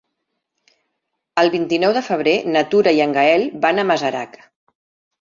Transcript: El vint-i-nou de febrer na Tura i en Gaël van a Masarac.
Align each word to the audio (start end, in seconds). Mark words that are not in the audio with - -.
El 1.43 1.53
vint-i-nou 1.57 1.95
de 1.99 2.03
febrer 2.09 2.35
na 2.57 2.65
Tura 2.73 2.97
i 3.01 3.05
en 3.09 3.17
Gaël 3.21 3.49
van 3.67 3.83
a 3.83 3.89
Masarac. 3.95 4.45